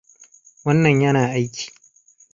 Wannan 0.63 0.95
yana 1.03 1.23
aiki. 1.37 1.65